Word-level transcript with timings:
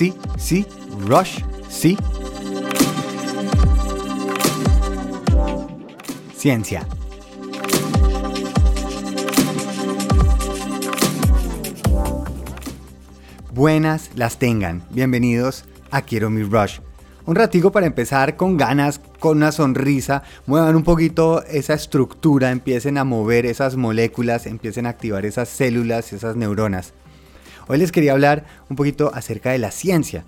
sí, 0.00 0.14
sí, 0.38 0.66
Rush, 1.06 1.40
sí. 1.68 1.98
Ciencia. 6.34 6.86
Buenas 13.52 14.10
las 14.14 14.38
tengan. 14.38 14.82
Bienvenidos 14.88 15.66
a 15.90 16.00
Quiero 16.00 16.30
mi 16.30 16.44
Rush. 16.44 16.78
Un 17.26 17.36
ratico 17.36 17.70
para 17.70 17.84
empezar 17.84 18.38
con 18.38 18.56
ganas, 18.56 19.02
con 19.18 19.36
una 19.36 19.52
sonrisa, 19.52 20.22
muevan 20.46 20.76
un 20.76 20.82
poquito 20.82 21.44
esa 21.44 21.74
estructura, 21.74 22.52
empiecen 22.52 22.96
a 22.96 23.04
mover 23.04 23.44
esas 23.44 23.76
moléculas, 23.76 24.46
empiecen 24.46 24.86
a 24.86 24.90
activar 24.90 25.26
esas 25.26 25.50
células, 25.50 26.14
esas 26.14 26.36
neuronas. 26.36 26.94
Hoy 27.70 27.78
les 27.78 27.92
quería 27.92 28.10
hablar 28.10 28.46
un 28.68 28.74
poquito 28.74 29.14
acerca 29.14 29.52
de 29.52 29.58
la 29.58 29.70
ciencia 29.70 30.24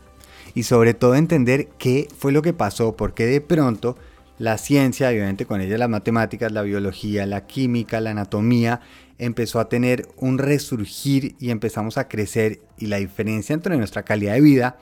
y 0.55 0.63
sobre 0.63 0.95
todo 0.95 1.17
entender 1.17 1.71
qué 1.77 2.07
fue 2.17 2.31
lo 2.31 2.41
que 2.41 2.53
pasó, 2.53 2.97
porque 2.97 3.27
de 3.27 3.41
pronto 3.41 3.97
la 4.39 4.59
ciencia, 4.59 5.09
obviamente 5.09 5.45
con 5.45 5.61
ella 5.61 5.77
las 5.77 5.89
matemáticas, 5.89 6.53
la 6.53 6.63
biología, 6.63 7.27
la 7.27 7.49
química, 7.49 8.01
la 8.01 8.13
anatomía, 8.13 8.81
empezó 9.19 9.59
a 9.59 9.69
tener 9.69 10.07
un 10.19 10.39
resurgir 10.39 11.35
y 11.41 11.51
empezamos 11.51 11.99
a 11.99 12.07
crecer 12.07 12.61
y 12.79 12.87
la 12.87 12.99
diferencia 12.99 13.55
entre 13.55 13.77
nuestra 13.77 14.05
calidad 14.05 14.35
de 14.35 14.41
vida 14.41 14.79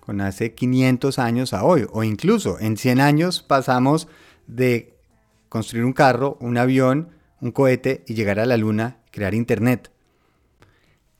con 0.00 0.22
hace 0.22 0.54
500 0.54 1.18
años 1.18 1.52
a 1.52 1.62
hoy 1.62 1.84
o 1.92 2.04
incluso 2.04 2.58
en 2.58 2.78
100 2.78 3.02
años 3.02 3.42
pasamos 3.42 4.08
de 4.46 4.96
construir 5.50 5.84
un 5.84 5.92
carro, 5.92 6.38
un 6.40 6.56
avión, 6.56 7.10
un 7.42 7.50
cohete 7.50 8.02
y 8.06 8.14
llegar 8.14 8.40
a 8.40 8.46
la 8.46 8.56
luna, 8.56 8.96
crear 9.10 9.34
internet. 9.34 9.91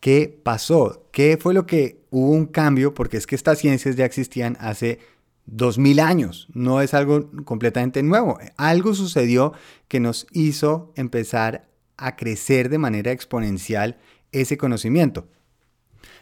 ¿Qué 0.03 0.37
pasó? 0.43 1.07
¿Qué 1.13 1.39
fue 1.41 1.55
lo 1.55 1.65
que 1.65 2.03
hubo 2.11 2.33
un 2.33 2.47
cambio? 2.47 2.93
Porque 2.93 3.17
es 3.17 3.25
que 3.25 3.37
estas 3.37 3.61
ciencias 3.61 3.95
ya 3.95 4.05
existían 4.05 4.57
hace 4.59 4.99
2000 5.47 6.01
años, 6.01 6.49
no 6.53 6.81
es 6.81 6.93
algo 6.93 7.31
completamente 7.45 8.03
nuevo. 8.03 8.37
Algo 8.57 8.95
sucedió 8.95 9.53
que 9.87 10.01
nos 10.01 10.27
hizo 10.33 10.93
empezar 10.97 11.69
a 11.97 12.17
crecer 12.17 12.69
de 12.69 12.79
manera 12.79 13.13
exponencial 13.13 14.01
ese 14.33 14.59
conocimiento. 14.59 15.29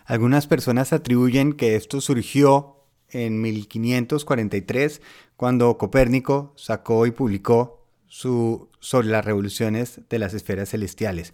Algunas 0.04 0.46
personas 0.46 0.92
atribuyen 0.92 1.54
que 1.54 1.74
esto 1.74 2.02
surgió 2.02 2.84
en 3.08 3.40
1543 3.40 5.00
cuando 5.38 5.78
Copérnico 5.78 6.52
sacó 6.54 7.06
y 7.06 7.12
publicó 7.12 7.86
su, 8.08 8.68
sobre 8.78 9.08
las 9.08 9.24
revoluciones 9.24 10.02
de 10.10 10.18
las 10.18 10.34
esferas 10.34 10.68
celestiales. 10.68 11.32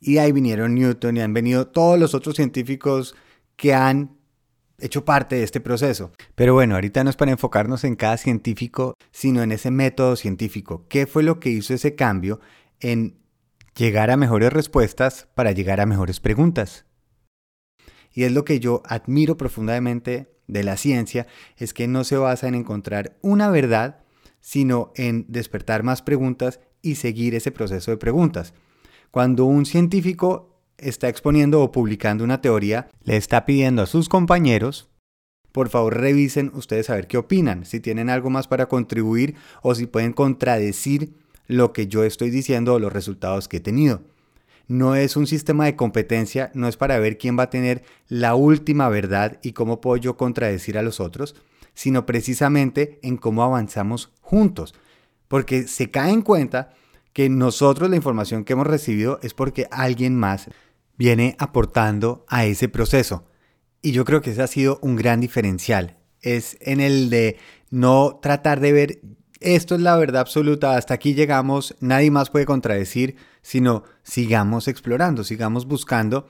Y 0.00 0.18
ahí 0.18 0.32
vinieron 0.32 0.74
Newton 0.74 1.16
y 1.16 1.20
han 1.20 1.34
venido 1.34 1.68
todos 1.68 1.98
los 1.98 2.14
otros 2.14 2.36
científicos 2.36 3.14
que 3.56 3.74
han 3.74 4.16
hecho 4.80 5.04
parte 5.04 5.36
de 5.36 5.42
este 5.42 5.60
proceso. 5.60 6.12
Pero 6.34 6.54
bueno, 6.54 6.76
ahorita 6.76 7.02
no 7.02 7.10
es 7.10 7.16
para 7.16 7.32
enfocarnos 7.32 7.82
en 7.82 7.96
cada 7.96 8.16
científico, 8.16 8.94
sino 9.10 9.42
en 9.42 9.50
ese 9.50 9.70
método 9.70 10.14
científico. 10.14 10.86
¿Qué 10.88 11.06
fue 11.06 11.24
lo 11.24 11.40
que 11.40 11.50
hizo 11.50 11.74
ese 11.74 11.96
cambio 11.96 12.40
en 12.80 13.18
llegar 13.78 14.10
a 14.10 14.16
mejores 14.16 14.52
respuestas 14.52 15.28
para 15.34 15.52
llegar 15.52 15.80
a 15.80 15.86
mejores 15.86 16.18
preguntas. 16.18 16.84
Y 18.12 18.24
es 18.24 18.32
lo 18.32 18.44
que 18.44 18.58
yo 18.58 18.82
admiro 18.84 19.36
profundamente 19.36 20.34
de 20.48 20.64
la 20.64 20.76
ciencia, 20.76 21.28
es 21.56 21.72
que 21.72 21.86
no 21.86 22.02
se 22.02 22.16
basa 22.16 22.48
en 22.48 22.56
encontrar 22.56 23.16
una 23.22 23.50
verdad, 23.50 24.00
sino 24.40 24.92
en 24.96 25.26
despertar 25.28 25.84
más 25.84 26.02
preguntas 26.02 26.58
y 26.82 26.96
seguir 26.96 27.34
ese 27.34 27.52
proceso 27.52 27.92
de 27.92 27.98
preguntas. 27.98 28.52
Cuando 29.10 29.44
un 29.44 29.64
científico 29.64 30.60
está 30.76 31.08
exponiendo 31.08 31.62
o 31.62 31.72
publicando 31.72 32.24
una 32.24 32.40
teoría, 32.40 32.88
le 33.04 33.16
está 33.16 33.46
pidiendo 33.46 33.82
a 33.82 33.86
sus 33.86 34.08
compañeros, 34.08 34.88
por 35.52 35.70
favor 35.70 35.98
revisen 35.98 36.52
ustedes 36.54 36.90
a 36.90 36.94
ver 36.94 37.06
qué 37.06 37.16
opinan, 37.16 37.64
si 37.64 37.80
tienen 37.80 38.10
algo 38.10 38.30
más 38.30 38.46
para 38.46 38.66
contribuir 38.66 39.34
o 39.62 39.74
si 39.74 39.86
pueden 39.86 40.12
contradecir 40.12 41.14
lo 41.46 41.72
que 41.72 41.86
yo 41.86 42.04
estoy 42.04 42.30
diciendo 42.30 42.74
o 42.74 42.78
los 42.78 42.92
resultados 42.92 43.48
que 43.48 43.56
he 43.56 43.60
tenido. 43.60 44.02
No 44.68 44.94
es 44.94 45.16
un 45.16 45.26
sistema 45.26 45.64
de 45.64 45.76
competencia, 45.76 46.50
no 46.52 46.68
es 46.68 46.76
para 46.76 46.98
ver 46.98 47.16
quién 47.16 47.38
va 47.38 47.44
a 47.44 47.50
tener 47.50 47.82
la 48.08 48.34
última 48.34 48.90
verdad 48.90 49.38
y 49.42 49.52
cómo 49.52 49.80
puedo 49.80 49.96
yo 49.96 50.18
contradecir 50.18 50.76
a 50.76 50.82
los 50.82 51.00
otros, 51.00 51.34
sino 51.72 52.04
precisamente 52.04 52.98
en 53.02 53.16
cómo 53.16 53.42
avanzamos 53.42 54.12
juntos. 54.20 54.74
Porque 55.26 55.66
se 55.66 55.90
cae 55.90 56.12
en 56.12 56.20
cuenta 56.20 56.74
que 57.18 57.28
nosotros 57.28 57.90
la 57.90 57.96
información 57.96 58.44
que 58.44 58.52
hemos 58.52 58.68
recibido 58.68 59.18
es 59.24 59.34
porque 59.34 59.66
alguien 59.72 60.14
más 60.14 60.46
viene 60.96 61.34
aportando 61.40 62.24
a 62.28 62.44
ese 62.44 62.68
proceso. 62.68 63.24
Y 63.82 63.90
yo 63.90 64.04
creo 64.04 64.22
que 64.22 64.30
ese 64.30 64.40
ha 64.40 64.46
sido 64.46 64.78
un 64.82 64.94
gran 64.94 65.18
diferencial. 65.18 65.98
Es 66.20 66.56
en 66.60 66.80
el 66.80 67.10
de 67.10 67.36
no 67.70 68.20
tratar 68.22 68.60
de 68.60 68.70
ver 68.70 69.00
esto 69.40 69.74
es 69.74 69.80
la 69.80 69.96
verdad 69.96 70.20
absoluta, 70.20 70.76
hasta 70.76 70.94
aquí 70.94 71.14
llegamos, 71.14 71.74
nadie 71.80 72.12
más 72.12 72.30
puede 72.30 72.46
contradecir, 72.46 73.16
sino 73.42 73.82
sigamos 74.04 74.68
explorando, 74.68 75.24
sigamos 75.24 75.66
buscando, 75.66 76.28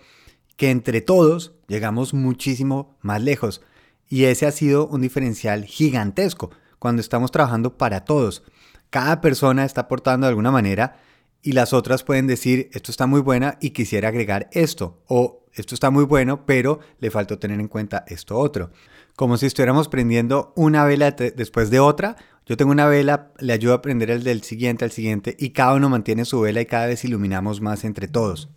que 0.57 0.71
entre 0.71 1.03
todos 1.03 1.53
llegamos 1.67 2.15
muchísimo 2.15 2.97
más 3.03 3.21
lejos. 3.21 3.61
Y 4.09 4.25
ese 4.25 4.47
ha 4.47 4.53
sido 4.53 4.87
un 4.87 5.03
diferencial 5.03 5.67
gigantesco 5.67 6.51
cuando 6.79 7.03
estamos 7.03 7.31
trabajando 7.31 7.77
para 7.77 8.07
todos. 8.07 8.43
Cada 8.91 9.21
persona 9.21 9.65
está 9.65 9.83
aportando 9.83 10.27
de 10.27 10.31
alguna 10.31 10.51
manera 10.51 10.97
y 11.43 11.53
las 11.53 11.73
otras 11.73 12.03
pueden 12.03 12.27
decir, 12.27 12.69
esto 12.73 12.91
está 12.91 13.07
muy 13.07 13.21
buena 13.21 13.59
y 13.61 13.71
quisiera 13.71 14.09
agregar 14.09 14.49
esto, 14.53 15.03
o 15.07 15.45
esto 15.53 15.75
está 15.75 15.91
muy 15.91 16.05
bueno, 16.05 16.47
pero 16.47 16.81
le 16.99 17.11
faltó 17.11 17.39
tener 17.39 17.61
en 17.61 17.69
cuenta 17.69 18.05
esto 18.09 18.37
otro. 18.37 18.71
Como 19.17 19.37
si 19.37 19.47
estuviéramos 19.47 19.89
prendiendo 19.89 20.53
una 20.57 20.85
vela 20.85 21.11
después 21.13 21.71
de 21.71 21.81
otra 21.81 22.17
yo 22.49 22.57
tengo 22.57 22.73
una 22.73 22.87
vela, 22.87 23.31
le 23.41 23.53
ayudo 23.53 23.75
a 23.75 23.83
prender 23.83 24.11
el 24.11 24.25
del 24.25 24.43
siguiente 24.43 24.87
al 24.87 24.91
siguiente 24.91 25.37
y 25.39 25.51
cada 25.51 25.75
uno 25.75 25.91
mantiene 25.91 26.25
su 26.25 26.41
vela 26.41 26.63
y 26.63 26.67
cada 26.67 26.87
vez 26.87 27.05
iluminamos 27.05 27.61
más 27.61 27.85
entre 27.85 28.09
todos. 28.09 28.49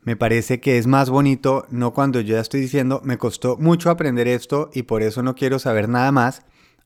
Me 0.00 0.16
parece 0.16 0.60
que 0.60 0.78
es 0.78 0.86
más 0.86 1.10
bonito 1.10 1.66
no 1.68 1.92
cuando 1.92 2.22
yo 2.22 2.36
ya 2.36 2.40
estoy 2.40 2.62
diciendo 2.62 3.02
me 3.04 3.18
costó 3.18 3.58
mucho 3.58 3.90
aprender 3.90 4.28
esto 4.28 4.70
y 4.72 4.84
por 4.84 5.02
eso 5.02 5.22
no 5.22 5.34
quiero 5.34 5.58
saber 5.58 5.90
nada 5.90 6.10
más, 6.10 6.40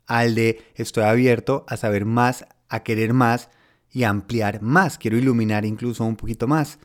al 0.09 0.35
de 0.35 0.61
estoy 0.75 1.05
abierto 1.05 1.65
a 1.69 1.77
saber 1.77 2.05
más, 2.05 2.45
a 2.69 2.81
querer 2.83 3.13
más 3.15 3.51
y 3.91 4.05
ampliar 4.05 4.63
más, 4.63 4.99
quiero 4.99 5.17
iluminar 5.17 5.65
incluso 5.65 6.05
un 6.05 6.17
poquito 6.17 6.47
más. 6.47 6.79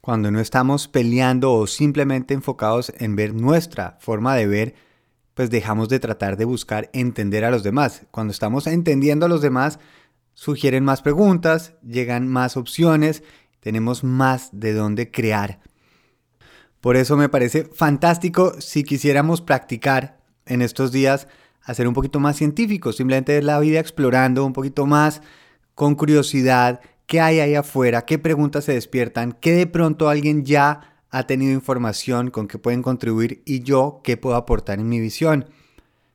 Cuando 0.00 0.30
no 0.30 0.40
estamos 0.40 0.88
peleando 0.88 1.52
o 1.52 1.66
simplemente 1.66 2.34
enfocados 2.34 2.92
en 2.98 3.14
ver 3.14 3.34
nuestra 3.34 3.98
forma 4.00 4.34
de 4.34 4.46
ver, 4.46 4.74
pues 5.34 5.50
dejamos 5.50 5.88
de 5.88 6.00
tratar 6.00 6.36
de 6.36 6.44
buscar 6.44 6.90
entender 6.92 7.44
a 7.44 7.50
los 7.50 7.62
demás. 7.62 8.06
Cuando 8.10 8.32
estamos 8.32 8.66
entendiendo 8.66 9.26
a 9.26 9.28
los 9.28 9.42
demás, 9.42 9.78
sugieren 10.34 10.84
más 10.84 11.02
preguntas, 11.02 11.74
llegan 11.82 12.26
más 12.26 12.56
opciones, 12.56 13.22
tenemos 13.60 14.02
más 14.02 14.48
de 14.52 14.72
dónde 14.72 15.10
crear. 15.10 15.60
Por 16.80 16.96
eso 16.96 17.16
me 17.16 17.28
parece 17.28 17.64
fantástico 17.64 18.60
si 18.60 18.82
quisiéramos 18.82 19.40
practicar 19.40 20.18
en 20.46 20.62
estos 20.62 20.90
días 20.90 21.28
hacer 21.64 21.86
un 21.88 21.94
poquito 21.94 22.20
más 22.20 22.36
científico, 22.36 22.92
simplemente 22.92 23.40
la 23.42 23.58
vida 23.60 23.80
explorando 23.80 24.44
un 24.44 24.52
poquito 24.52 24.86
más 24.86 25.22
con 25.74 25.94
curiosidad, 25.94 26.80
qué 27.06 27.20
hay 27.20 27.40
ahí 27.40 27.54
afuera, 27.54 28.04
qué 28.04 28.18
preguntas 28.18 28.64
se 28.64 28.72
despiertan, 28.72 29.32
qué 29.32 29.52
de 29.52 29.66
pronto 29.66 30.08
alguien 30.08 30.44
ya 30.44 30.92
ha 31.10 31.26
tenido 31.26 31.52
información 31.52 32.30
con 32.30 32.48
que 32.48 32.58
pueden 32.58 32.82
contribuir 32.82 33.42
y 33.44 33.62
yo 33.62 34.00
qué 34.02 34.16
puedo 34.16 34.36
aportar 34.36 34.80
en 34.80 34.88
mi 34.88 34.98
visión. 34.98 35.46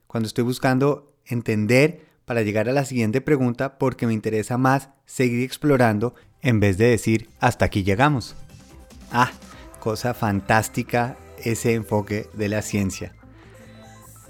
Cuando 0.07 0.27
estoy 0.27 0.43
buscando 0.43 1.13
entender 1.25 2.05
para 2.25 2.41
llegar 2.41 2.67
a 2.67 2.73
la 2.73 2.83
siguiente 2.83 3.21
pregunta 3.21 3.77
porque 3.77 4.07
me 4.07 4.13
interesa 4.13 4.57
más 4.57 4.89
seguir 5.05 5.43
explorando 5.43 6.15
en 6.41 6.59
vez 6.59 6.77
de 6.77 6.87
decir 6.87 7.29
hasta 7.39 7.65
aquí 7.65 7.83
llegamos. 7.83 8.35
Ah, 9.11 9.31
cosa 9.79 10.13
fantástica 10.13 11.17
ese 11.43 11.73
enfoque 11.73 12.27
de 12.33 12.49
la 12.49 12.61
ciencia. 12.61 13.16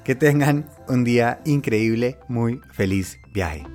Que 0.08 0.16
tengan 0.16 0.70
un 0.88 1.04
día 1.04 1.42
increíble, 1.44 2.18
muy 2.30 2.62
feliz 2.72 3.20
viaje. 3.34 3.66